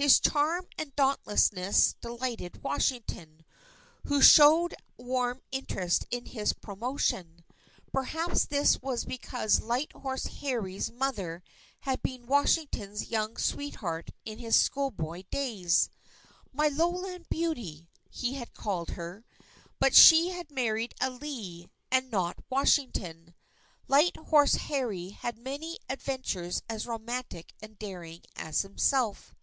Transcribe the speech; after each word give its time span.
His 0.00 0.20
charm 0.20 0.68
and 0.78 0.94
dauntlessness 0.94 1.96
delighted 2.00 2.62
Washington, 2.62 3.44
who 4.04 4.22
showed 4.22 4.76
warm 4.96 5.42
interest 5.50 6.06
in 6.12 6.26
his 6.26 6.52
promotion; 6.52 7.44
perhaps 7.92 8.44
this 8.46 8.80
was 8.80 9.04
because 9.04 9.60
Light 9.60 9.90
Horse 9.92 10.26
Harry's 10.40 10.88
mother 10.92 11.42
had 11.80 12.00
been 12.00 12.26
Washington's 12.28 13.10
young 13.10 13.36
sweetheart 13.36 14.10
in 14.24 14.38
his 14.38 14.54
schoolboy 14.54 15.24
days. 15.32 15.90
"My 16.52 16.68
lowland 16.68 17.28
beauty," 17.28 17.88
he 18.08 18.34
had 18.34 18.54
called 18.54 18.90
her. 18.90 19.24
But 19.80 19.96
she 19.96 20.28
had 20.28 20.48
married 20.52 20.94
a 21.00 21.10
Lee, 21.10 21.70
and 21.90 22.08
not 22.08 22.38
Washington. 22.48 23.34
Light 23.88 24.16
Horse 24.16 24.54
Harry 24.68 25.08
had 25.08 25.36
many 25.36 25.76
adventures 25.88 26.62
as 26.68 26.86
romantic 26.86 27.52
and 27.60 27.76
daring 27.80 28.22
as 28.36 28.60
himself. 28.62 29.34